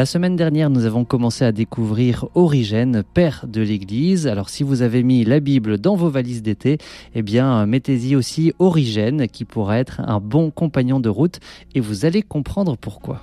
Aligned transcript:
La 0.00 0.06
semaine 0.06 0.34
dernière, 0.34 0.70
nous 0.70 0.86
avons 0.86 1.04
commencé 1.04 1.44
à 1.44 1.52
découvrir 1.52 2.26
Origène, 2.34 3.02
père 3.12 3.44
de 3.46 3.60
l'Église. 3.60 4.26
Alors 4.26 4.48
si 4.48 4.62
vous 4.62 4.80
avez 4.80 5.02
mis 5.02 5.26
la 5.26 5.40
Bible 5.40 5.76
dans 5.76 5.94
vos 5.94 6.08
valises 6.08 6.40
d'été, 6.40 6.78
eh 7.14 7.20
bien 7.20 7.66
mettez-y 7.66 8.16
aussi 8.16 8.54
Origène 8.58 9.28
qui 9.28 9.44
pourra 9.44 9.76
être 9.76 10.00
un 10.00 10.18
bon 10.18 10.50
compagnon 10.50 11.00
de 11.00 11.10
route 11.10 11.38
et 11.74 11.80
vous 11.80 12.06
allez 12.06 12.22
comprendre 12.22 12.78
pourquoi. 12.78 13.20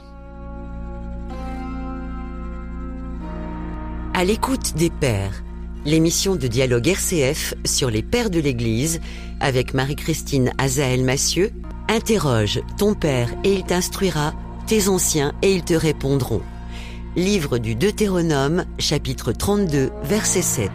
À 4.14 4.24
l'écoute 4.24 4.76
des 4.76 4.92
pères, 4.92 5.44
l'émission 5.84 6.36
de 6.36 6.46
dialogue 6.46 6.90
RCF 6.90 7.56
sur 7.66 7.90
les 7.90 8.04
pères 8.04 8.30
de 8.30 8.40
l'Église 8.40 9.02
avec 9.40 9.74
Marie-Christine 9.74 10.52
Azaël 10.60 11.04
Massieu. 11.04 11.50
Interroge 11.90 12.62
ton 12.78 12.94
père 12.94 13.32
et 13.44 13.54
il 13.54 13.64
t'instruira, 13.64 14.36
tes 14.68 14.90
anciens 14.90 15.34
et 15.42 15.56
ils 15.56 15.64
te 15.64 15.74
répondront. 15.74 16.44
Livre 17.18 17.58
du 17.58 17.74
Deutéronome, 17.74 18.66
chapitre 18.78 19.32
32, 19.32 19.90
verset 20.04 20.44
7. 20.44 20.70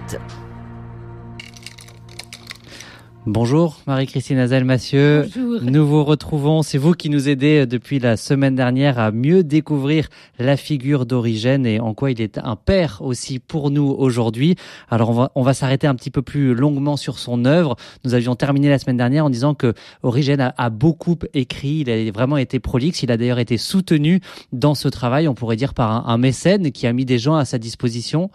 Bonjour 3.27 3.79
Marie-Christine 3.87 4.39
Azel-Massieu. 4.39 5.29
Nous 5.63 5.87
vous 5.87 6.03
retrouvons. 6.03 6.63
C'est 6.63 6.77
vous 6.77 6.93
qui 6.93 7.09
nous 7.09 7.29
aidez 7.29 7.61
euh, 7.61 7.67
depuis 7.67 8.01
la 8.01 8.17
semaine 8.17 8.57
dernière 8.57 8.99
à 8.99 9.13
mieux 9.13 9.45
découvrir 9.45 10.09
la 10.41 10.57
figure 10.57 11.07
d'Origène 11.07 11.65
et 11.65 11.79
en 11.79 11.95
quoi 11.95 12.11
il 12.11 12.21
est 12.21 12.39
un 12.39 12.57
père 12.57 12.99
aussi 13.01 13.39
pour 13.39 13.71
nous 13.71 13.89
aujourd'hui. 13.97 14.57
Alors 14.91 15.11
on 15.11 15.13
va, 15.13 15.33
on 15.37 15.43
va 15.43 15.55
s'arrêter 15.55 15.87
un 15.87 15.95
petit 15.95 16.11
peu 16.11 16.23
plus 16.23 16.53
longuement 16.53 16.97
sur 16.97 17.21
son 17.21 17.45
œuvre. 17.45 17.77
Nous 18.05 18.15
avions 18.15 18.35
terminé 18.35 18.69
la 18.69 18.81
semaine 18.81 18.97
dernière 18.97 19.25
en 19.25 19.31
disant 19.31 19.55
que 19.55 19.73
Origène 20.03 20.41
a, 20.41 20.53
a 20.59 20.69
beaucoup 20.69 21.17
écrit. 21.33 21.85
Il 21.87 21.91
a 21.91 22.11
vraiment 22.11 22.39
été 22.39 22.59
prolixe. 22.59 23.05
Il 23.05 23.13
a 23.13 23.17
d'ailleurs 23.17 23.39
été 23.39 23.57
soutenu 23.57 24.21
dans 24.51 24.75
ce 24.75 24.89
travail, 24.89 25.29
on 25.29 25.35
pourrait 25.35 25.55
dire 25.55 25.75
par 25.75 25.93
un, 25.93 26.13
un 26.13 26.19
mécène 26.19 26.73
qui 26.73 26.89
a 26.89 26.93
mis 26.93 27.05
des 27.05 27.19
gens 27.19 27.37
à 27.37 27.45
sa 27.45 27.59
disposition 27.59 28.31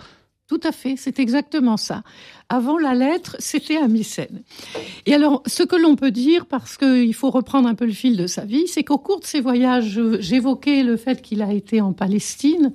tout 0.47 0.61
à 0.63 0.71
fait, 0.71 0.95
c'est 0.97 1.19
exactement 1.19 1.75
ça. 1.75 2.03
Avant 2.47 2.77
la 2.77 2.93
lettre, 2.93 3.35
c'était 3.39 3.77
un 3.77 3.89
mécène. 3.89 4.43
Et 5.05 5.13
alors, 5.13 5.43
ce 5.45 5.63
que 5.63 5.75
l'on 5.75 5.95
peut 5.95 6.11
dire, 6.11 6.45
parce 6.45 6.77
qu'il 6.77 7.13
faut 7.13 7.29
reprendre 7.29 7.67
un 7.67 7.75
peu 7.75 7.85
le 7.85 7.91
fil 7.91 8.15
de 8.15 8.27
sa 8.27 8.45
vie, 8.45 8.67
c'est 8.67 8.83
qu'au 8.83 8.97
cours 8.97 9.19
de 9.19 9.25
ses 9.25 9.41
voyages, 9.41 9.99
j'évoquais 10.19 10.83
le 10.83 10.95
fait 10.95 11.21
qu'il 11.21 11.41
a 11.41 11.51
été 11.51 11.81
en 11.81 11.91
Palestine 11.93 12.71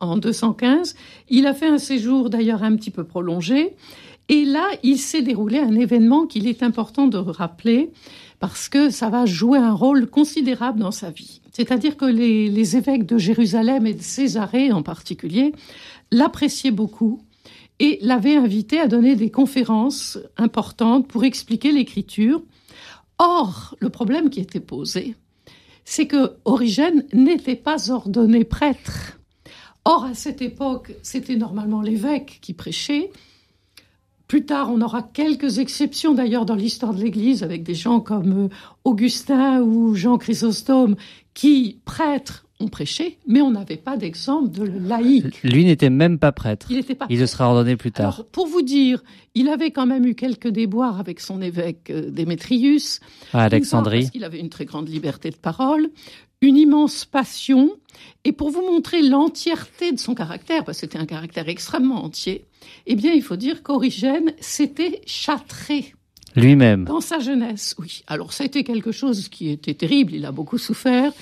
en 0.00 0.18
215. 0.18 0.94
Il 1.30 1.46
a 1.46 1.54
fait 1.54 1.68
un 1.68 1.78
séjour 1.78 2.28
d'ailleurs 2.28 2.62
un 2.62 2.76
petit 2.76 2.90
peu 2.90 3.04
prolongé. 3.04 3.74
Et 4.28 4.44
là, 4.44 4.68
il 4.82 4.98
s'est 4.98 5.22
déroulé 5.22 5.58
un 5.58 5.74
événement 5.74 6.26
qu'il 6.26 6.48
est 6.48 6.62
important 6.62 7.06
de 7.06 7.16
rappeler 7.16 7.90
parce 8.40 8.68
que 8.68 8.90
ça 8.90 9.08
va 9.08 9.24
jouer 9.24 9.58
un 9.58 9.72
rôle 9.72 10.06
considérable 10.08 10.80
dans 10.80 10.90
sa 10.90 11.10
vie. 11.10 11.40
C'est-à-dire 11.52 11.96
que 11.96 12.04
les, 12.04 12.50
les 12.50 12.76
évêques 12.76 13.06
de 13.06 13.16
Jérusalem 13.16 13.86
et 13.86 13.94
de 13.94 14.02
Césarée 14.02 14.72
en 14.72 14.82
particulier 14.82 15.52
l'appréciait 16.10 16.70
beaucoup 16.70 17.20
et 17.78 17.98
l'avait 18.00 18.36
invité 18.36 18.80
à 18.80 18.86
donner 18.86 19.16
des 19.16 19.30
conférences 19.30 20.18
importantes 20.36 21.08
pour 21.08 21.24
expliquer 21.24 21.72
l'écriture. 21.72 22.42
Or, 23.18 23.76
le 23.80 23.88
problème 23.88 24.30
qui 24.30 24.40
était 24.40 24.60
posé, 24.60 25.14
c'est 25.84 26.06
que 26.06 26.32
Origène 26.44 27.04
n'était 27.12 27.56
pas 27.56 27.90
ordonné 27.90 28.44
prêtre. 28.44 29.18
Or, 29.84 30.04
à 30.04 30.14
cette 30.14 30.42
époque, 30.42 30.92
c'était 31.02 31.36
normalement 31.36 31.80
l'évêque 31.80 32.38
qui 32.42 32.54
prêchait. 32.54 33.10
Plus 34.26 34.44
tard, 34.44 34.70
on 34.72 34.80
aura 34.80 35.02
quelques 35.02 35.58
exceptions 35.58 36.12
d'ailleurs 36.12 36.46
dans 36.46 36.56
l'histoire 36.56 36.92
de 36.92 37.00
l'Église 37.00 37.44
avec 37.44 37.62
des 37.62 37.74
gens 37.74 38.00
comme 38.00 38.46
euh, 38.46 38.48
Augustin 38.82 39.62
ou 39.62 39.94
Jean 39.94 40.18
Chrysostome 40.18 40.96
qui, 41.32 41.80
prêtres, 41.84 42.45
on 42.58 42.68
prêchait, 42.68 43.18
mais 43.26 43.42
on 43.42 43.50
n'avait 43.50 43.76
pas 43.76 43.96
d'exemple 43.96 44.50
de 44.50 44.64
laïc. 44.64 45.42
Lui 45.42 45.64
n'était 45.64 45.90
même 45.90 46.18
pas 46.18 46.32
prêtre. 46.32 46.68
Il, 46.70 46.78
était 46.78 46.94
pas 46.94 47.06
il 47.10 47.28
sera 47.28 47.48
ordonné 47.48 47.76
plus 47.76 47.92
tard. 47.92 48.14
Alors, 48.14 48.26
pour 48.26 48.46
vous 48.46 48.62
dire, 48.62 49.02
il 49.34 49.48
avait 49.48 49.70
quand 49.70 49.86
même 49.86 50.06
eu 50.06 50.14
quelques 50.14 50.48
déboires 50.48 50.98
avec 50.98 51.20
son 51.20 51.42
évêque 51.42 51.90
euh, 51.90 52.10
Démétrius. 52.10 53.00
À 53.34 53.44
Alexandrie. 53.44 54.00
Parce 54.00 54.10
qu'il 54.10 54.24
avait 54.24 54.40
une 54.40 54.48
très 54.48 54.64
grande 54.64 54.88
liberté 54.88 55.30
de 55.30 55.36
parole, 55.36 55.90
une 56.40 56.56
immense 56.56 57.04
passion. 57.04 57.72
Et 58.24 58.32
pour 58.32 58.50
vous 58.50 58.62
montrer 58.62 59.02
l'entièreté 59.02 59.92
de 59.92 59.98
son 59.98 60.14
caractère, 60.14 60.64
parce 60.64 60.78
que 60.78 60.86
c'était 60.86 60.98
un 60.98 61.06
caractère 61.06 61.48
extrêmement 61.48 62.04
entier, 62.04 62.46
eh 62.86 62.96
bien, 62.96 63.12
il 63.12 63.22
faut 63.22 63.36
dire 63.36 63.62
qu'Origène 63.62 64.32
s'était 64.40 65.02
châtré. 65.06 65.94
Lui-même. 66.34 66.84
Dans 66.84 67.00
sa 67.00 67.18
jeunesse, 67.18 67.74
oui. 67.78 68.02
Alors, 68.06 68.32
ça 68.32 68.44
a 68.44 68.46
été 68.46 68.64
quelque 68.64 68.92
chose 68.92 69.28
qui 69.28 69.50
était 69.50 69.74
terrible. 69.74 70.14
Il 70.14 70.24
a 70.24 70.32
beaucoup 70.32 70.58
souffert. 70.58 71.12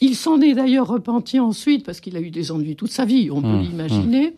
Il 0.00 0.14
s'en 0.16 0.40
est 0.40 0.54
d'ailleurs 0.54 0.86
repenti 0.86 1.40
ensuite 1.40 1.84
parce 1.84 2.00
qu'il 2.00 2.16
a 2.16 2.20
eu 2.20 2.30
des 2.30 2.50
ennuis 2.52 2.76
toute 2.76 2.92
sa 2.92 3.04
vie, 3.04 3.30
on 3.30 3.42
peut 3.42 3.48
Mmh, 3.48 3.62
l'imaginer. 3.62 4.34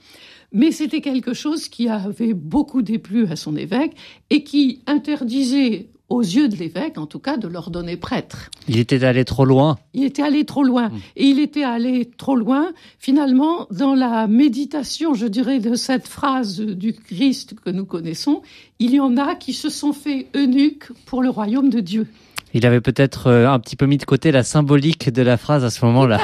Mais 0.52 0.72
c'était 0.72 1.00
quelque 1.00 1.32
chose 1.34 1.68
qui 1.68 1.88
avait 1.88 2.34
beaucoup 2.34 2.82
déplu 2.82 3.26
à 3.26 3.36
son 3.36 3.56
évêque 3.56 3.92
et 4.30 4.42
qui 4.42 4.80
interdisait 4.86 5.88
aux 6.08 6.22
yeux 6.22 6.48
de 6.48 6.56
l'évêque, 6.56 6.98
en 6.98 7.06
tout 7.06 7.20
cas, 7.20 7.36
de 7.36 7.46
l'ordonner 7.46 7.96
prêtre. 7.96 8.50
Il 8.68 8.78
était 8.78 9.04
allé 9.04 9.24
trop 9.24 9.44
loin. 9.44 9.78
Il 9.94 10.02
était 10.02 10.22
allé 10.22 10.44
trop 10.44 10.64
loin. 10.64 10.88
Mmh. 10.88 10.98
Et 11.16 11.26
il 11.26 11.38
était 11.38 11.62
allé 11.62 12.10
trop 12.18 12.34
loin, 12.34 12.72
finalement, 12.98 13.68
dans 13.70 13.94
la 13.94 14.26
méditation, 14.26 15.14
je 15.14 15.26
dirais, 15.26 15.60
de 15.60 15.76
cette 15.76 16.08
phrase 16.08 16.60
du 16.60 16.94
Christ 16.94 17.54
que 17.64 17.70
nous 17.70 17.84
connaissons. 17.84 18.42
Il 18.80 18.92
y 18.92 18.98
en 18.98 19.16
a 19.16 19.36
qui 19.36 19.52
se 19.52 19.68
sont 19.68 19.92
fait 19.92 20.26
eunuques 20.34 20.90
pour 21.06 21.22
le 21.22 21.30
royaume 21.30 21.70
de 21.70 21.78
Dieu. 21.78 22.08
Il 22.54 22.66
avait 22.66 22.80
peut-être 22.80 23.28
euh, 23.28 23.48
un 23.48 23.58
petit 23.60 23.76
peu 23.76 23.86
mis 23.86 23.96
de 23.98 24.04
côté 24.04 24.32
la 24.32 24.42
symbolique 24.42 25.10
de 25.10 25.22
la 25.22 25.36
phrase 25.36 25.64
à 25.64 25.70
ce 25.70 25.84
moment-là. 25.84 26.20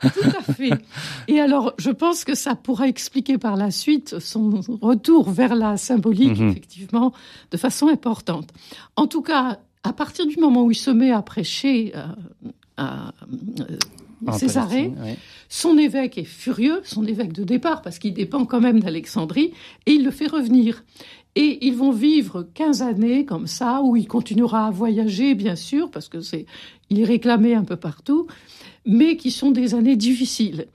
Tout 0.00 0.30
à 0.48 0.52
fait. 0.52 0.70
Et 1.28 1.40
alors, 1.40 1.74
je 1.78 1.90
pense 1.90 2.24
que 2.24 2.34
ça 2.34 2.54
pourra 2.54 2.88
expliquer 2.88 3.36
par 3.38 3.56
la 3.56 3.70
suite 3.70 4.18
son 4.18 4.60
retour 4.80 5.30
vers 5.30 5.54
la 5.54 5.76
symbolique, 5.76 6.38
Mhm. 6.38 6.50
effectivement, 6.50 7.12
de 7.50 7.56
façon 7.56 7.88
importante. 7.88 8.48
En 8.96 9.06
tout 9.06 9.22
cas, 9.22 9.58
à 9.82 9.92
partir 9.92 10.26
du 10.26 10.36
moment 10.38 10.64
où 10.64 10.70
il 10.70 10.76
se 10.76 10.90
met 10.90 11.10
à 11.12 11.22
prêcher 11.22 11.92
euh, 11.94 12.06
à, 12.76 13.12
euh, 13.60 14.32
Césarée, 14.32 14.92
son 15.48 15.76
évêque 15.76 16.16
est 16.18 16.24
furieux, 16.24 16.80
son 16.84 17.04
évêque 17.04 17.32
de 17.34 17.44
départ, 17.44 17.82
parce 17.82 17.98
qu'il 17.98 18.14
dépend 18.14 18.46
quand 18.46 18.60
même 18.60 18.80
d'Alexandrie, 18.80 19.52
et 19.84 19.92
il 19.92 20.04
le 20.04 20.10
fait 20.10 20.26
revenir. 20.26 20.82
Et 21.36 21.66
ils 21.66 21.74
vont 21.76 21.92
vivre 21.92 22.48
15 22.54 22.80
années 22.80 23.26
comme 23.26 23.46
ça, 23.46 23.82
où 23.82 23.94
il 23.94 24.08
continuera 24.08 24.66
à 24.66 24.70
voyager, 24.70 25.34
bien 25.34 25.54
sûr, 25.54 25.90
parce 25.90 26.08
que 26.08 26.22
c'est, 26.22 26.46
il 26.88 27.00
est 27.00 27.04
réclamé 27.04 27.54
un 27.54 27.62
peu 27.62 27.76
partout, 27.76 28.26
mais 28.86 29.18
qui 29.18 29.30
sont 29.30 29.50
des 29.50 29.74
années 29.74 29.96
difficiles. 29.96 30.66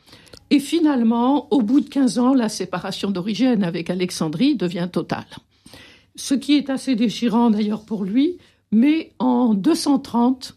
Et 0.51 0.59
finalement, 0.59 1.47
au 1.51 1.61
bout 1.61 1.79
de 1.79 1.89
15 1.89 2.19
ans, 2.19 2.33
la 2.35 2.47
séparation 2.47 3.09
d'origine 3.09 3.63
avec 3.63 3.89
Alexandrie 3.89 4.55
devient 4.55 4.89
totale. 4.91 5.25
Ce 6.15 6.35
qui 6.35 6.57
est 6.57 6.69
assez 6.69 6.95
déchirant 6.95 7.49
d'ailleurs 7.49 7.83
pour 7.83 8.03
lui, 8.03 8.37
mais 8.71 9.13
en 9.17 9.53
230, 9.53 10.55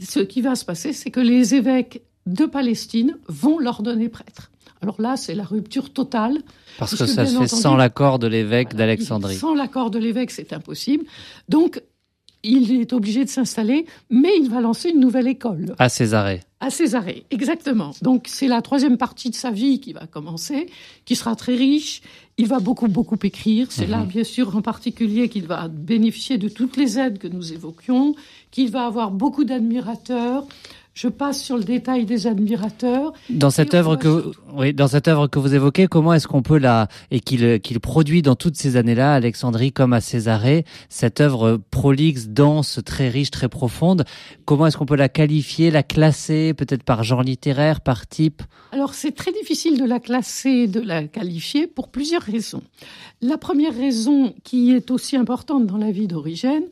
ce 0.00 0.20
qui 0.20 0.40
va 0.40 0.54
se 0.54 0.64
passer, 0.64 0.92
c'est 0.92 1.10
que 1.10 1.20
les 1.20 1.54
évêques 1.54 2.02
de 2.24 2.46
Palestine 2.46 3.18
vont 3.28 3.58
l'ordonner 3.58 4.08
prêtre. 4.08 4.51
Alors 4.82 5.00
là, 5.00 5.16
c'est 5.16 5.34
la 5.34 5.44
rupture 5.44 5.92
totale. 5.92 6.38
Parce 6.78 6.90
que 6.92 6.96
ça 6.98 7.06
se 7.06 7.12
fait 7.12 7.36
entendu, 7.36 7.48
sans 7.48 7.76
l'accord 7.76 8.18
de 8.18 8.26
l'évêque 8.26 8.72
voilà, 8.72 8.86
d'Alexandrie. 8.86 9.36
Sans 9.36 9.54
l'accord 9.54 9.90
de 9.90 9.98
l'évêque, 9.98 10.32
c'est 10.32 10.52
impossible. 10.52 11.04
Donc, 11.48 11.80
il 12.42 12.72
est 12.72 12.92
obligé 12.92 13.24
de 13.24 13.30
s'installer, 13.30 13.86
mais 14.10 14.32
il 14.36 14.50
va 14.50 14.60
lancer 14.60 14.90
une 14.90 14.98
nouvelle 14.98 15.28
école 15.28 15.76
À 15.78 15.88
Césarée. 15.88 16.40
à 16.58 16.70
Césarée. 16.70 17.24
Exactement. 17.30 17.92
Donc, 18.02 18.26
c'est 18.26 18.48
la 18.48 18.62
troisième 18.62 18.96
partie 18.98 19.30
de 19.30 19.36
sa 19.36 19.52
vie 19.52 19.80
qui 19.80 19.92
va 19.92 20.08
commencer, 20.08 20.66
qui 21.04 21.14
sera 21.14 21.36
très 21.36 21.54
riche. 21.54 22.02
Il 22.38 22.48
va 22.48 22.58
beaucoup, 22.58 22.88
beaucoup 22.88 23.18
écrire. 23.22 23.68
C'est 23.70 23.86
là, 23.86 24.04
bien 24.04 24.24
sûr, 24.24 24.56
en 24.56 24.62
particulier 24.62 25.28
qu'il 25.28 25.46
va 25.46 25.68
bénéficier 25.68 26.38
de 26.38 26.48
toutes 26.48 26.76
les 26.76 26.98
aides 26.98 27.18
que 27.18 27.28
nous 27.28 27.52
évoquions, 27.52 28.16
qu'il 28.50 28.70
va 28.70 28.86
avoir 28.86 29.12
beaucoup 29.12 29.44
d'admirateurs. 29.44 30.44
Je 30.94 31.08
passe 31.08 31.42
sur 31.42 31.56
le 31.56 31.64
détail 31.64 32.04
des 32.04 32.26
admirateurs. 32.26 33.12
Dans 33.30 33.48
cette 33.48 33.72
œuvre 33.72 33.96
que, 33.96 34.20
surtout- 34.22 34.38
oui, 34.54 34.74
dans 34.74 34.88
cette 34.88 35.08
œuvre 35.08 35.26
que 35.26 35.38
vous 35.38 35.54
évoquez, 35.54 35.86
comment 35.86 36.12
est-ce 36.12 36.28
qu'on 36.28 36.42
peut 36.42 36.58
la, 36.58 36.88
et 37.10 37.20
qu'il, 37.20 37.60
qu'il 37.60 37.80
produit 37.80 38.20
dans 38.20 38.34
toutes 38.36 38.56
ces 38.56 38.76
années-là, 38.76 39.12
à 39.12 39.16
Alexandrie 39.16 39.72
comme 39.72 39.94
à 39.94 40.02
Césarée, 40.02 40.66
cette 40.90 41.22
œuvre 41.22 41.58
prolixe, 41.70 42.28
dense, 42.28 42.78
très 42.84 43.08
riche, 43.08 43.30
très 43.30 43.48
profonde, 43.48 44.04
comment 44.44 44.66
est-ce 44.66 44.76
qu'on 44.76 44.84
peut 44.84 44.96
la 44.96 45.08
qualifier, 45.08 45.70
la 45.70 45.82
classer, 45.82 46.52
peut-être 46.52 46.82
par 46.82 47.04
genre 47.04 47.22
littéraire, 47.22 47.80
par 47.80 48.06
type? 48.06 48.42
Alors, 48.72 48.92
c'est 48.92 49.12
très 49.12 49.32
difficile 49.32 49.80
de 49.80 49.86
la 49.86 49.98
classer, 49.98 50.66
de 50.66 50.80
la 50.80 51.04
qualifier 51.04 51.66
pour 51.66 51.88
plusieurs 51.88 52.22
raisons. 52.22 52.62
La 53.22 53.38
première 53.38 53.74
raison, 53.74 54.34
qui 54.44 54.72
est 54.72 54.90
aussi 54.90 55.16
importante 55.16 55.66
dans 55.66 55.78
la 55.78 55.90
vie 55.90 56.06
d'Origène, 56.06 56.64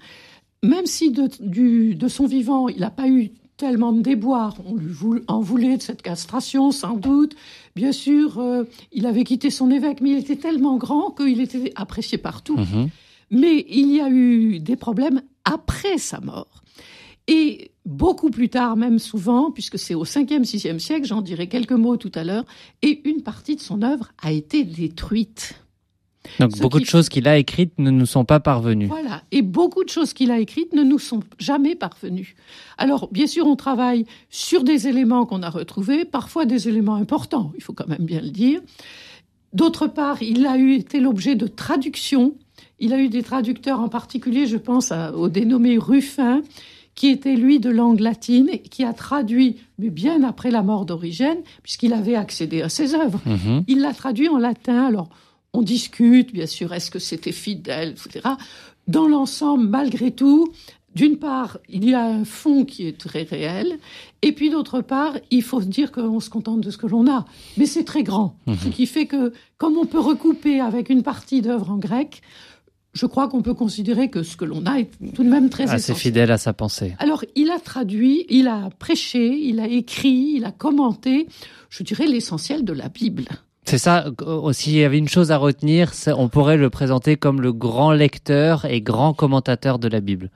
même 0.62 0.84
si 0.84 1.11
de, 1.11 1.26
du- 1.40 1.94
de 1.94 2.08
son 2.08 2.26
vivant, 2.26 2.69
il 2.69 2.81
n'a 2.81 2.90
pas 2.90 3.08
eu 3.08 3.31
tellement 3.61 3.93
de 3.93 4.01
déboires, 4.01 4.57
on 4.65 4.75
lui 4.75 4.95
en 5.29 5.41
voulait 5.41 5.77
de 5.77 5.83
cette 5.83 6.01
castration, 6.01 6.73
sans 6.73 6.97
doute. 6.97 7.37
Bien 7.77 7.93
sûr, 7.93 8.39
euh, 8.39 8.65
il 8.91 9.05
avait 9.05 9.23
quitté 9.23 9.51
son 9.51 9.71
évêque, 9.71 10.01
mais 10.01 10.11
il 10.11 10.17
était 10.17 10.37
tellement 10.37 10.79
grand 10.79 11.11
qu'il 11.11 11.41
était 11.43 11.71
apprécié 11.77 12.17
partout. 12.17 12.57
Mhm. 12.57 12.89
Mais 13.31 13.67
il 13.69 13.93
y 13.93 14.01
a 14.01 14.09
eu 14.09 14.61
des 14.61 14.77
problèmes 14.77 15.21
après 15.45 15.99
sa 15.99 16.21
mort. 16.21 16.62
Et 17.29 17.71
beaucoup 17.85 18.31
plus 18.31 18.49
tard, 18.49 18.77
même 18.77 18.99
souvent, 18.99 19.51
puisque 19.51 19.79
c'est 19.79 19.95
au 19.95 20.07
5e, 20.07 20.45
6e 20.45 20.79
siècle, 20.79 21.07
j'en 21.07 21.21
dirai 21.21 21.47
quelques 21.47 21.73
mots 21.73 21.99
tout 21.99 22.12
à 22.15 22.25
l'heure, 22.25 22.47
et 22.81 23.07
une 23.07 23.23
partie 23.23 23.57
de 23.57 23.61
son 23.61 23.83
œuvre 23.83 24.11
a 24.23 24.33
été 24.33 24.65
détruite. 24.65 25.55
Donc 26.38 26.58
beaucoup 26.58 26.81
de 26.81 26.84
choses 26.84 27.08
qu'il 27.08 27.26
a 27.28 27.38
écrites 27.38 27.72
ne 27.78 27.90
nous 27.90 28.06
sont 28.06 28.25
pas 28.25 28.40
parvenues. 28.40 28.87
Voilà, 28.87 29.22
et 29.32 29.43
beaucoup 29.43 29.84
de 29.84 29.88
choses 29.88 30.12
qu'il 30.12 30.31
a 30.31 30.38
écrites 30.38 30.75
ne 30.75 30.82
nous 30.82 30.99
sont 30.99 31.20
jamais 31.38 31.75
parvenues. 31.75 32.34
Alors, 32.78 33.08
bien 33.11 33.26
sûr, 33.26 33.46
on 33.46 33.56
travaille 33.56 34.05
sur 34.28 34.62
des 34.62 34.87
éléments 34.87 35.25
qu'on 35.26 35.43
a 35.43 35.50
retrouvés, 35.50 36.05
parfois 36.05 36.44
des 36.44 36.69
éléments 36.69 36.96
importants, 36.96 37.52
il 37.56 37.62
faut 37.62 37.72
quand 37.72 37.88
même 37.88 38.05
bien 38.05 38.20
le 38.20 38.31
dire. 38.31 38.61
D'autre 39.52 39.87
part, 39.87 40.22
il 40.22 40.46
a 40.46 40.56
eu 40.58 40.75
été 40.75 41.00
l'objet 41.00 41.34
de 41.34 41.46
traductions. 41.46 42.34
Il 42.78 42.93
a 42.93 42.99
eu 42.99 43.08
des 43.08 43.23
traducteurs, 43.23 43.81
en 43.81 43.88
particulier, 43.88 44.46
je 44.46 44.56
pense 44.56 44.93
au 45.14 45.28
dénommé 45.28 45.76
Ruffin, 45.76 46.43
qui 46.94 47.08
était 47.08 47.34
lui 47.34 47.58
de 47.61 47.70
langue 47.70 48.00
latine, 48.00 48.49
et 48.52 48.61
qui 48.61 48.84
a 48.84 48.93
traduit, 48.93 49.56
mais 49.78 49.90
bien 49.90 50.23
après 50.23 50.50
la 50.50 50.62
mort 50.62 50.84
d'Origène, 50.84 51.38
puisqu'il 51.62 51.93
avait 51.94 52.14
accédé 52.14 52.62
à 52.62 52.69
ses 52.69 52.94
œuvres. 52.94 53.20
Mhm. 53.26 53.64
Il 53.66 53.81
l'a 53.81 53.93
traduit 53.93 54.28
en 54.28 54.38
latin. 54.38 54.87
Alors, 54.87 55.08
on 55.52 55.62
discute, 55.62 56.32
bien 56.32 56.47
sûr, 56.47 56.73
est-ce 56.73 56.91
que 56.91 56.99
c'était 56.99 57.32
fidèle, 57.32 57.91
etc. 57.91 58.29
Dans 58.88 59.08
l'ensemble, 59.08 59.69
malgré 59.69 60.11
tout, 60.11 60.52
d'une 60.94 61.19
part, 61.19 61.58
il 61.69 61.88
y 61.88 61.94
a 61.94 62.05
un 62.05 62.25
fond 62.25 62.64
qui 62.64 62.87
est 62.87 62.99
très 62.99 63.23
réel, 63.23 63.79
et 64.23 64.32
puis 64.32 64.50
d'autre 64.50 64.81
part, 64.81 65.17
il 65.31 65.43
faut 65.43 65.61
se 65.61 65.67
dire 65.67 65.93
qu'on 65.93 66.20
se 66.20 66.31
contente 66.31 66.61
de 66.61 66.70
ce 66.70 66.79
que 66.79 66.87
l'on 66.87 67.08
a. 67.08 67.25
Mais 67.56 67.67
c'est 67.67 67.85
très 67.85 68.02
grand, 68.02 68.37
mhm. 68.47 68.56
ce 68.56 68.69
qui 68.69 68.87
fait 68.87 69.06
que, 69.06 69.32
comme 69.56 69.76
on 69.76 69.87
peut 69.87 70.00
recouper 70.00 70.61
avec 70.61 70.91
une 70.91 71.02
partie 71.02 71.43
d'œuvre 71.43 71.70
en 71.70 71.79
grec, 71.79 72.23
je 72.93 73.06
crois 73.06 73.29
qu'on 73.29 73.43
peut 73.43 73.55
considérer 73.55 74.11
que 74.11 74.25
ce 74.25 74.37
que 74.37 74.44
l'on 74.44 74.67
a 74.67 74.81
est 74.81 74.91
tout 75.14 75.23
de 75.23 75.29
même 75.29 75.49
très 75.49 75.70
Assez 75.70 75.94
fidèle 75.94 76.32
à 76.32 76.38
sa 76.38 76.52
pensée. 76.52 76.97
Alors, 76.99 77.25
il 77.37 77.50
a 77.50 77.61
traduit, 77.61 78.26
il 78.29 78.49
a 78.49 78.69
prêché, 78.81 79.29
il 79.29 79.61
a 79.61 79.69
écrit, 79.69 80.32
il 80.35 80.44
a 80.44 80.50
commenté, 80.50 81.29
je 81.69 81.85
dirais, 81.85 82.06
l'essentiel 82.06 82.64
de 82.64 82.73
la 82.73 82.88
Bible. 82.88 83.29
C'est 83.65 83.79
ça, 83.79 84.07
s'il 84.53 84.75
y 84.75 84.85
avait 84.85 84.99
une 84.99 85.09
chose 85.09 85.31
à 85.31 85.37
retenir, 85.37 85.93
on 86.17 86.29
pourrait 86.29 86.57
le 86.57 86.71
présenter 86.71 87.17
comme 87.17 87.41
le 87.41 87.53
grand 87.53 87.93
lecteur 87.93 88.65
et 88.65 88.81
grand 88.81 89.15
commentateur 89.15 89.79
de 89.79 89.89
la 89.89 90.01
Bible 90.01 90.31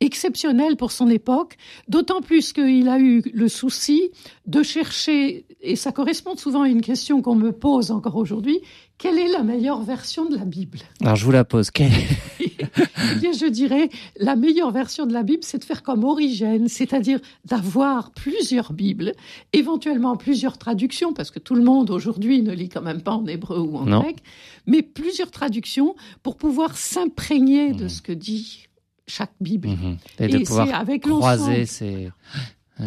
exceptionnel 0.00 0.76
pour 0.76 0.92
son 0.92 1.08
époque, 1.08 1.56
d'autant 1.88 2.22
plus 2.22 2.52
qu'il 2.52 2.88
a 2.88 2.98
eu 2.98 3.22
le 3.32 3.48
souci 3.48 4.10
de 4.46 4.62
chercher, 4.62 5.44
et 5.60 5.76
ça 5.76 5.92
correspond 5.92 6.36
souvent 6.36 6.62
à 6.62 6.68
une 6.68 6.80
question 6.80 7.20
qu'on 7.22 7.34
me 7.34 7.52
pose 7.52 7.90
encore 7.90 8.16
aujourd'hui, 8.16 8.60
quelle 8.96 9.18
est 9.18 9.28
la 9.28 9.42
meilleure 9.42 9.82
version 9.82 10.26
de 10.26 10.36
la 10.36 10.44
Bible? 10.44 10.78
Alors 11.02 11.16
je 11.16 11.24
vous 11.24 11.30
la 11.30 11.44
pose. 11.44 11.70
Quelle... 11.70 11.92
eh 12.40 13.18
bien, 13.18 13.32
je 13.32 13.46
dirais, 13.46 13.88
la 14.18 14.36
meilleure 14.36 14.70
version 14.70 15.06
de 15.06 15.12
la 15.12 15.22
Bible, 15.22 15.42
c'est 15.42 15.58
de 15.58 15.64
faire 15.64 15.82
comme 15.82 16.04
Origène, 16.04 16.68
c'est-à-dire 16.68 17.18
d'avoir 17.44 18.10
plusieurs 18.10 18.72
Bibles, 18.72 19.12
éventuellement 19.52 20.16
plusieurs 20.16 20.58
traductions, 20.58 21.12
parce 21.12 21.30
que 21.30 21.38
tout 21.38 21.54
le 21.54 21.62
monde 21.62 21.90
aujourd'hui 21.90 22.42
ne 22.42 22.52
lit 22.52 22.68
quand 22.68 22.82
même 22.82 23.02
pas 23.02 23.12
en 23.12 23.26
hébreu 23.26 23.58
ou 23.58 23.76
en 23.76 23.84
grec, 23.84 24.18
mais 24.66 24.82
plusieurs 24.82 25.30
traductions 25.30 25.94
pour 26.22 26.36
pouvoir 26.36 26.76
s'imprégner 26.76 27.72
de 27.72 27.84
mmh. 27.84 27.88
ce 27.88 28.02
que 28.02 28.12
dit 28.12 28.69
chaque 29.10 29.32
Bible. 29.40 29.68
Mhm. 29.68 29.96
Et, 30.20 30.44
c'est 30.44 30.72
avec 30.72 31.02
croiser 31.02 31.66
C'est 31.66 32.10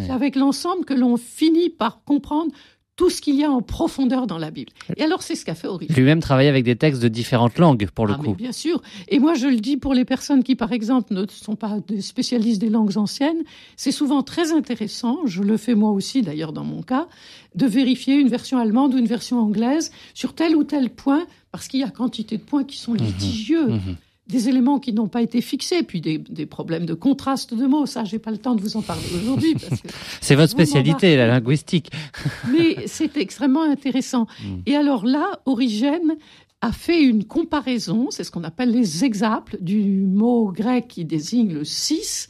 avec 0.09 0.35
l'ensemble 0.35 0.85
que 0.85 0.93
l'on 0.93 1.17
finit 1.17 1.69
par 1.69 2.03
comprendre 2.03 2.51
tout 2.95 3.09
ce 3.09 3.21
qu'il 3.21 3.35
y 3.35 3.43
a 3.43 3.49
en 3.49 3.61
profondeur 3.61 4.27
dans 4.27 4.37
la 4.37 4.51
Bible. 4.51 4.71
Et 4.97 5.01
alors, 5.01 5.23
c'est 5.23 5.35
ce 5.35 5.45
qu'a 5.45 5.55
fait 5.55 5.67
Origène. 5.67 5.95
Lui-même 5.95 6.19
travaillait 6.19 6.49
avec 6.49 6.63
des 6.63 6.75
textes 6.75 7.01
de 7.01 7.07
différentes 7.07 7.57
langues, 7.57 7.87
pour 7.89 8.05
le 8.05 8.13
ah, 8.13 8.17
coup. 8.17 8.29
Mais 8.29 8.35
bien 8.35 8.51
sûr. 8.51 8.81
Et 9.07 9.19
moi, 9.19 9.33
je 9.33 9.47
le 9.47 9.57
dis 9.57 9.77
pour 9.77 9.95
les 9.95 10.05
personnes 10.05 10.43
qui, 10.43 10.55
par 10.55 10.71
exemple, 10.71 11.13
ne 11.13 11.25
sont 11.27 11.55
pas 11.55 11.79
des 11.87 12.01
spécialistes 12.01 12.61
des 12.61 12.69
langues 12.69 12.97
anciennes, 12.97 13.43
c'est 13.77 13.91
souvent 13.91 14.21
très 14.21 14.51
intéressant, 14.51 15.25
je 15.25 15.41
le 15.41 15.57
fais 15.57 15.73
moi 15.73 15.89
aussi 15.89 16.21
d'ailleurs 16.21 16.53
dans 16.53 16.63
mon 16.63 16.83
cas, 16.83 17.07
de 17.55 17.65
vérifier 17.65 18.15
une 18.15 18.29
version 18.29 18.59
allemande 18.59 18.93
ou 18.93 18.97
une 18.97 19.07
version 19.07 19.39
anglaise 19.39 19.91
sur 20.13 20.35
tel 20.35 20.55
ou 20.55 20.63
tel 20.63 20.91
point, 20.91 21.25
parce 21.51 21.67
qu'il 21.67 21.79
y 21.79 21.83
a 21.83 21.89
quantité 21.89 22.37
de 22.37 22.43
points 22.43 22.63
qui 22.63 22.77
sont 22.77 22.93
mhm. 22.93 22.99
litigieux. 22.99 23.67
Mhm 23.69 23.95
des 24.27 24.47
éléments 24.47 24.79
qui 24.79 24.93
n'ont 24.93 25.07
pas 25.07 25.21
été 25.21 25.41
fixés, 25.41 25.83
puis 25.83 25.99
des, 25.99 26.45
problèmes 26.45 26.85
de 26.85 26.93
contraste 26.93 27.53
de 27.53 27.65
mots. 27.65 27.85
Ça, 27.85 28.03
j'ai 28.05 28.19
pas 28.19 28.31
le 28.31 28.37
temps 28.37 28.55
de 28.55 28.61
vous 28.61 28.77
en 28.77 28.81
parler 28.81 29.03
aujourd'hui. 29.15 29.55
c'est 30.21 30.35
votre 30.35 30.51
spécialité, 30.51 31.17
la 31.17 31.27
linguistique. 31.27 31.91
Mais 32.51 32.87
c'est 32.87 33.17
extrêmement 33.17 33.63
intéressant. 33.63 34.27
Hmm. 34.41 34.61
Et 34.65 34.75
alors 34.75 35.05
là, 35.05 35.41
Origène 35.45 36.15
a 36.61 36.71
fait 36.71 37.01
une 37.01 37.25
comparaison, 37.25 38.07
c'est 38.09 38.23
ce 38.23 38.31
qu'on 38.31 38.45
appelle 38.45 38.71
les 38.71 39.03
exemples 39.03 39.57
du 39.59 39.83
mot 40.07 40.51
grec 40.53 40.87
qui 40.87 41.03
désigne 41.03 41.53
le 41.53 41.65
6, 41.65 42.29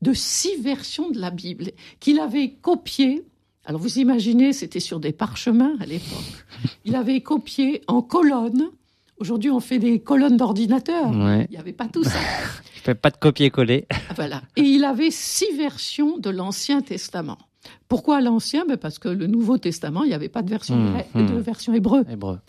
de 0.00 0.14
six 0.14 0.56
versions 0.56 1.10
de 1.10 1.20
la 1.20 1.30
Bible 1.30 1.70
qu'il 2.00 2.18
avait 2.18 2.52
copiées 2.60 3.24
alors 3.66 3.80
vous 3.80 3.98
imaginez, 3.98 4.52
c'était 4.52 4.80
sur 4.80 5.00
des 5.00 5.12
parchemins 5.12 5.74
à 5.80 5.86
l'époque. 5.86 6.44
Il 6.84 6.96
avait 6.96 7.20
copié 7.20 7.82
en 7.86 8.02
colonnes 8.02 8.68
Aujourd'hui, 9.18 9.50
on 9.50 9.60
fait 9.60 9.78
des 9.78 10.00
colonnes 10.00 10.36
d'ordinateur. 10.36 11.12
Il 11.12 11.46
n'y 11.50 11.56
avait 11.56 11.72
pas 11.72 11.86
tout 11.86 12.04
ça. 12.04 12.18
Je 12.74 12.80
fais 12.80 12.94
pas 12.94 13.10
de 13.10 13.16
copier-coller. 13.16 13.86
voilà. 14.16 14.42
Et 14.56 14.62
il 14.62 14.84
avait 14.84 15.10
six 15.10 15.56
versions 15.56 16.18
de 16.18 16.30
l'Ancien 16.30 16.82
Testament. 16.82 17.38
Pourquoi 17.88 18.20
l'Ancien? 18.20 18.64
Ben 18.66 18.76
Parce 18.76 18.98
que 18.98 19.08
le 19.08 19.26
Nouveau 19.26 19.56
Testament, 19.56 20.02
il 20.04 20.08
n'y 20.08 20.14
avait 20.14 20.28
pas 20.28 20.42
de 20.42 20.50
version, 20.50 20.76
mmh, 20.76 21.04
de 21.14 21.20
mmh. 21.20 21.38
version 21.38 21.72
hébreu. 21.72 22.04
hébreu. 22.10 22.40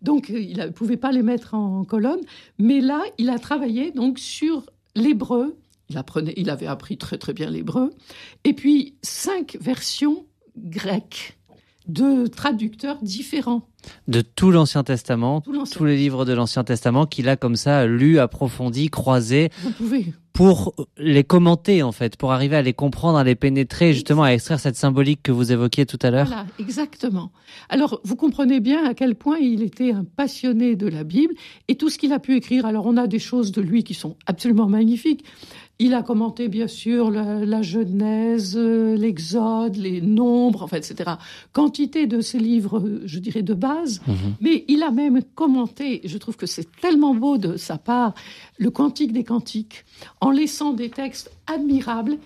Donc, 0.00 0.28
il 0.30 0.56
ne 0.56 0.68
pouvait 0.68 0.96
pas 0.96 1.12
les 1.12 1.22
mettre 1.22 1.54
en 1.54 1.84
colonne. 1.84 2.20
Mais 2.58 2.80
là, 2.80 3.02
il 3.18 3.30
a 3.30 3.38
travaillé 3.38 3.90
donc 3.90 4.18
sur 4.18 4.64
l'hébreu. 4.94 5.58
Il, 5.90 5.98
apprenait, 5.98 6.34
il 6.36 6.50
avait 6.50 6.66
appris 6.66 6.96
très 6.96 7.18
très 7.18 7.32
bien 7.32 7.50
l'hébreu. 7.50 7.92
Et 8.44 8.54
puis, 8.54 8.96
cinq 9.02 9.56
versions 9.60 10.24
grecques 10.56 11.38
de 11.86 12.26
traducteurs 12.26 12.98
différents. 13.02 13.68
De 14.06 14.20
tout 14.20 14.50
l'Ancien 14.50 14.84
Testament, 14.84 15.42
tous 15.72 15.84
les 15.84 15.96
livres 15.96 16.24
de 16.24 16.32
l'Ancien 16.32 16.62
Testament 16.62 17.06
qu'il 17.06 17.28
a 17.28 17.36
comme 17.36 17.56
ça 17.56 17.86
lu, 17.86 18.18
approfondi, 18.18 18.90
croisé. 18.90 19.50
Pour 20.32 20.74
les 20.96 21.24
commenter 21.24 21.82
en 21.82 21.92
fait, 21.92 22.16
pour 22.16 22.32
arriver 22.32 22.56
à 22.56 22.62
les 22.62 22.72
comprendre, 22.72 23.18
à 23.18 23.24
les 23.24 23.34
pénétrer, 23.34 23.92
justement 23.92 24.22
à 24.22 24.30
extraire 24.30 24.58
cette 24.60 24.76
symbolique 24.76 25.22
que 25.22 25.30
vous 25.30 25.52
évoquiez 25.52 25.84
tout 25.84 25.98
à 26.00 26.10
l'heure. 26.10 26.26
Voilà, 26.26 26.46
exactement. 26.58 27.32
Alors 27.68 28.00
vous 28.04 28.16
comprenez 28.16 28.60
bien 28.60 28.82
à 28.88 28.94
quel 28.94 29.14
point 29.14 29.36
il 29.38 29.62
était 29.62 29.92
un 29.92 30.04
passionné 30.04 30.74
de 30.74 30.86
la 30.86 31.04
Bible 31.04 31.34
et 31.68 31.74
tout 31.74 31.90
ce 31.90 31.98
qu'il 31.98 32.14
a 32.14 32.18
pu 32.18 32.34
écrire. 32.36 32.64
Alors 32.64 32.86
on 32.86 32.96
a 32.96 33.06
des 33.06 33.18
choses 33.18 33.52
de 33.52 33.60
lui 33.60 33.84
qui 33.84 33.92
sont 33.92 34.16
absolument 34.26 34.68
magnifiques. 34.68 35.24
Il 35.78 35.94
a 35.94 36.02
commenté 36.02 36.48
bien 36.48 36.68
sûr 36.68 37.10
la, 37.10 37.62
Genèse, 37.62 38.56
l'Exode, 38.56 39.76
les 39.76 40.00
Nombres, 40.00 40.62
enfin, 40.62 40.76
etc. 40.76 41.12
Quantité 41.52 42.06
de 42.06 42.20
ses 42.20 42.38
livres, 42.38 42.82
je 43.04 43.18
dirais, 43.18 43.42
de 43.42 43.54
base. 43.54 44.00
Mhm. 44.06 44.14
Mais 44.40 44.64
il 44.68 44.82
a 44.82 44.90
même 44.90 45.22
commenté, 45.34 46.00
je 46.04 46.18
trouve 46.18 46.36
que 46.36 46.46
c'est 46.46 46.68
tellement 46.80 47.14
beau 47.14 47.36
de 47.36 47.56
sa 47.56 47.78
part, 47.78 48.14
le 48.58 48.70
Cantique 48.70 49.12
des 49.12 49.24
Cantiques, 49.24 49.84
en 50.20 50.30
laissant 50.30 50.72
des 50.72 50.90
textes 50.90 51.32
admirables. 51.46 52.18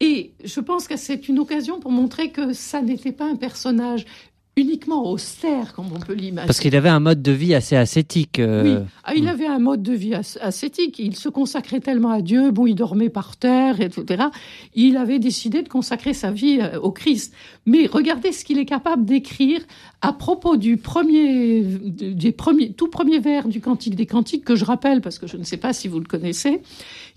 Et 0.00 0.32
je 0.44 0.60
pense 0.60 0.88
que 0.88 0.96
c'est 0.96 1.28
une 1.28 1.38
occasion 1.38 1.80
pour 1.80 1.90
montrer 1.90 2.30
que 2.30 2.52
ça 2.52 2.82
n'était 2.82 3.12
pas 3.12 3.26
un 3.26 3.36
personnage 3.36 4.04
uniquement 4.58 5.10
austère, 5.10 5.74
comme 5.74 5.88
on 5.94 6.00
peut 6.00 6.14
l'imaginer. 6.14 6.46
Parce 6.46 6.60
qu'il 6.60 6.74
avait 6.76 6.88
un 6.88 7.00
mode 7.00 7.20
de 7.20 7.32
vie 7.32 7.54
assez 7.54 7.76
ascétique. 7.76 8.38
Euh, 8.38 8.62
oui, 8.62 8.86
ah, 9.04 9.14
il 9.14 9.28
avait 9.28 9.46
un 9.46 9.58
mode 9.58 9.82
de 9.82 9.92
vie 9.92 10.14
ascétique. 10.14 10.98
Il 10.98 11.14
se 11.14 11.28
consacrait 11.28 11.80
tellement 11.80 12.10
à 12.10 12.22
Dieu. 12.22 12.50
Bon, 12.52 12.66
il 12.66 12.74
dormait 12.74 13.10
par 13.10 13.36
terre, 13.36 13.82
etc. 13.82 14.24
Il 14.74 14.96
avait 14.96 15.18
décidé 15.18 15.62
de 15.62 15.68
consacrer 15.68 16.14
sa 16.14 16.30
vie 16.30 16.58
euh, 16.62 16.80
au 16.80 16.90
Christ. 16.90 17.34
Mais 17.66 17.86
regardez 17.86 18.32
ce 18.32 18.46
qu'il 18.46 18.58
est 18.58 18.64
capable 18.64 19.04
d'écrire 19.04 19.60
à 20.00 20.14
propos 20.14 20.56
du 20.56 20.78
premier, 20.78 21.62
des 21.62 22.32
premiers, 22.32 22.72
tout 22.72 22.88
premier 22.88 23.18
vers 23.18 23.48
du 23.48 23.60
Cantique 23.60 23.94
des 23.94 24.06
Cantiques 24.06 24.44
que 24.44 24.56
je 24.56 24.64
rappelle 24.64 25.02
parce 25.02 25.18
que 25.18 25.26
je 25.26 25.36
ne 25.36 25.44
sais 25.44 25.58
pas 25.58 25.74
si 25.74 25.86
vous 25.86 25.98
le 25.98 26.06
connaissez, 26.06 26.62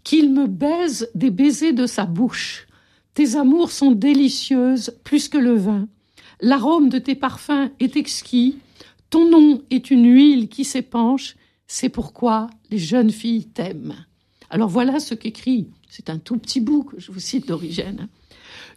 qu'il 0.03 0.34
me 0.34 0.46
baise 0.46 1.10
des 1.15 1.29
baisers 1.29 1.72
de 1.72 1.86
sa 1.86 2.05
bouche. 2.05 2.67
Tes 3.13 3.38
amours 3.38 3.72
sont 3.72 3.91
délicieuses 3.91 4.93
plus 5.05 5.29
que 5.29 5.38
le 5.38 5.53
vin. 5.53 5.88
L'arôme 6.41 6.89
de 6.89 7.00
tes 7.00 7.15
parfums 7.15 7.69
est 7.79 7.98
exquis. 7.98 8.60
Ton 9.10 9.29
nom 9.29 9.62
est 9.69 9.91
une 9.91 10.08
huile 10.08 10.48
qui 10.48 10.63
s'épanche. 10.63 11.36
C'est 11.67 11.89
pourquoi 11.89 12.50
les 12.72 12.77
jeunes 12.77 13.12
filles 13.12 13.48
t'aiment. 13.48 14.05
Alors 14.50 14.69
voilà 14.69 15.00
ce 15.00 15.13
qu'écrit, 15.13 15.67
c'est 15.89 16.10
un 16.10 16.17
tout 16.17 16.38
petit 16.38 16.62
bout 16.62 16.84
que 16.84 17.00
je 17.00 17.12
vous 17.12 17.19
cite 17.19 17.48
d'origine. 17.48 18.08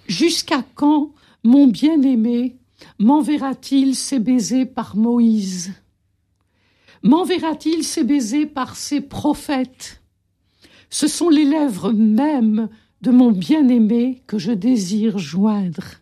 Jusqu'à 0.09 0.65
quand 0.75 1.13
mon 1.45 1.69
bien-aimé 1.69 2.57
m'enverra-t-il 2.99 3.95
ses 3.95 4.19
baisers 4.19 4.67
par 4.67 4.97
Moïse? 4.97 5.73
M'enverra-t-il 7.05 7.85
ses 7.85 8.05
baisers 8.05 8.47
par 8.47 8.77
ses 8.77 9.01
prophètes? 9.01 10.03
Ce 10.91 11.07
sont 11.07 11.29
les 11.29 11.45
lèvres 11.45 11.93
mêmes 11.93 12.69
de 13.01 13.11
mon 13.11 13.31
bien-aimé 13.31 14.23
que 14.27 14.39
je 14.39 14.53
désire 14.53 15.19
joindre 15.19 16.02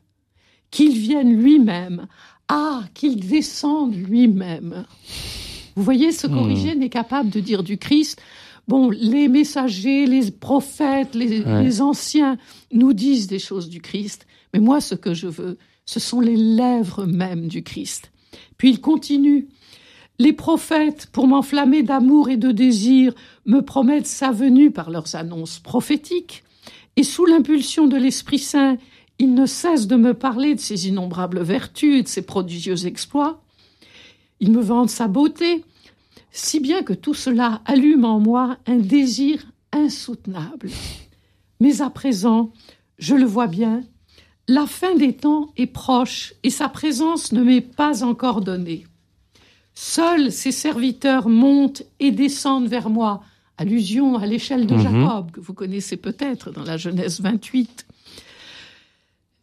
qu'il 0.70 0.92
vienne 0.92 1.34
lui-même. 1.34 2.06
Ah, 2.48 2.82
qu'il 2.94 3.20
descende 3.28 3.94
lui-même. 3.94 4.84
Vous 5.76 5.82
voyez 5.84 6.10
ce 6.10 6.26
qu'Origène 6.26 6.80
hmm. 6.80 6.82
est 6.82 6.88
capable 6.88 7.30
de 7.30 7.40
dire 7.40 7.62
du 7.62 7.78
Christ. 7.78 8.20
bon, 8.66 8.90
les 8.90 9.28
messagers, 9.28 10.06
les 10.06 10.30
prophètes, 10.30 11.14
les, 11.14 11.44
les 11.44 11.80
anciens 11.80 12.38
nous 12.72 12.92
disent 12.92 13.28
des 13.28 13.38
choses 13.38 13.68
du 13.68 13.80
Christ, 13.80 14.26
mais 14.52 14.60
moi, 14.60 14.80
ce 14.80 14.96
que 14.96 15.14
je 15.14 15.28
veux, 15.28 15.58
ce 15.86 16.00
sont 16.00 16.20
les 16.20 16.36
lèvres 16.36 17.06
même 17.06 17.48
du 17.48 17.62
Christ. 17.62 18.10
Puis 18.58 18.70
il 18.70 18.80
continue. 18.80 19.48
Les 20.18 20.32
prophètes, 20.32 21.06
pour 21.12 21.26
m'enflammer 21.26 21.82
d'amour 21.82 22.28
et 22.28 22.36
de 22.36 22.50
désir, 22.50 23.14
me 23.46 23.60
promettent 23.60 24.06
sa 24.06 24.32
venue 24.32 24.70
par 24.70 24.90
leurs 24.90 25.14
annonces 25.14 25.58
prophétiques, 25.58 26.44
et 26.96 27.04
sous 27.04 27.24
l'impulsion 27.24 27.86
de 27.86 27.96
l'Esprit 27.96 28.38
Saint, 28.38 28.76
ils 29.20 29.34
ne 29.34 29.44
cessent 29.44 29.86
de 29.86 29.96
me 29.96 30.14
parler 30.14 30.54
de 30.54 30.60
ses 30.60 30.88
innombrables 30.88 31.42
vertus 31.42 32.00
et 32.00 32.02
de 32.02 32.08
ses 32.08 32.22
prodigieux 32.22 32.86
exploits. 32.86 33.42
Ils 34.40 34.50
me 34.50 34.62
vendent 34.62 34.88
sa 34.88 35.08
beauté, 35.08 35.62
si 36.32 36.58
bien 36.58 36.82
que 36.82 36.94
tout 36.94 37.12
cela 37.12 37.60
allume 37.66 38.06
en 38.06 38.18
moi 38.18 38.56
un 38.66 38.78
désir 38.78 39.44
insoutenable. 39.72 40.70
Mais 41.60 41.82
à 41.82 41.90
présent, 41.90 42.50
je 42.98 43.14
le 43.14 43.26
vois 43.26 43.46
bien, 43.46 43.82
la 44.48 44.66
fin 44.66 44.94
des 44.94 45.12
temps 45.12 45.52
est 45.58 45.66
proche 45.66 46.32
et 46.42 46.48
sa 46.48 46.70
présence 46.70 47.32
ne 47.32 47.42
m'est 47.42 47.60
pas 47.60 48.02
encore 48.02 48.40
donnée. 48.40 48.86
Seuls 49.74 50.32
ses 50.32 50.50
serviteurs 50.50 51.28
montent 51.28 51.82
et 52.00 52.10
descendent 52.10 52.68
vers 52.68 52.88
moi, 52.88 53.22
allusion 53.58 54.16
à 54.16 54.24
l'échelle 54.24 54.66
de 54.66 54.76
mhm. 54.76 54.82
Jacob, 54.82 55.30
que 55.30 55.40
vous 55.40 55.52
connaissez 55.52 55.98
peut-être 55.98 56.50
dans 56.50 56.64
la 56.64 56.78
Genèse 56.78 57.20
28. 57.20 57.86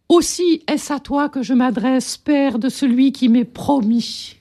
Aussi 0.09 0.63
est-ce 0.67 0.93
à 0.93 0.99
toi 0.99 1.27
que 1.27 1.43
je 1.43 1.53
m'adresse, 1.53 2.17
Père 2.17 2.59
de 2.59 2.69
celui 2.69 3.11
qui 3.11 3.27
m'est 3.27 3.43
promis. 3.43 4.37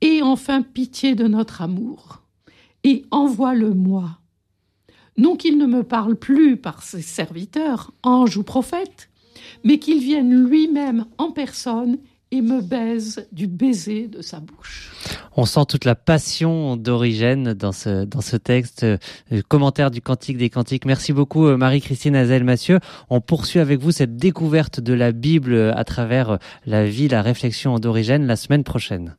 Et 0.00 0.22
enfin 0.22 0.62
pitié 0.62 1.14
de 1.14 1.26
notre 1.26 1.62
amour, 1.62 2.22
et 2.82 3.04
envoie-le-moi. 3.10 4.18
Non 5.16 5.36
qu'il 5.36 5.58
ne 5.58 5.66
me 5.66 5.82
parle 5.82 6.16
plus 6.16 6.56
par 6.56 6.82
ses 6.82 7.02
serviteurs, 7.02 7.92
anges 8.02 8.36
ou 8.36 8.42
prophètes, 8.42 9.10
mais 9.64 9.78
qu'il 9.78 9.98
vienne 9.98 10.46
lui-même 10.46 11.06
en 11.18 11.30
personne 11.30 11.98
et 12.34 12.42
me 12.42 12.60
baise 12.60 13.28
du 13.30 13.46
baiser 13.46 14.08
de 14.08 14.20
sa 14.20 14.40
bouche. 14.40 14.90
On 15.36 15.46
sent 15.46 15.66
toute 15.68 15.84
la 15.84 15.94
passion 15.94 16.76
d'origine 16.76 17.54
dans 17.54 17.70
ce, 17.70 18.04
dans 18.04 18.20
ce 18.20 18.36
texte, 18.36 18.82
euh, 18.82 18.98
commentaire 19.46 19.92
du 19.92 20.00
Cantique 20.00 20.36
des 20.36 20.50
Cantiques. 20.50 20.84
Merci 20.84 21.12
beaucoup 21.12 21.46
euh, 21.46 21.56
Marie-Christine 21.56 22.16
Azel-Massieu. 22.16 22.80
On 23.08 23.20
poursuit 23.20 23.60
avec 23.60 23.80
vous 23.80 23.92
cette 23.92 24.16
découverte 24.16 24.80
de 24.80 24.94
la 24.94 25.12
Bible 25.12 25.72
à 25.76 25.84
travers 25.84 26.38
la 26.66 26.86
vie, 26.86 27.06
la 27.06 27.22
réflexion 27.22 27.78
d'origine 27.78 28.26
la 28.26 28.36
semaine 28.36 28.64
prochaine. 28.64 29.14